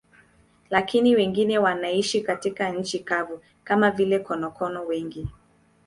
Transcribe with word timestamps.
Lakini 0.69 1.15
wengine 1.15 1.59
wanaishi 1.59 2.21
katika 2.21 2.69
nchi 2.69 2.99
kavu, 2.99 3.41
kama 3.63 3.91
vile 3.91 4.19
konokono 4.19 4.85
wengi. 4.85 5.27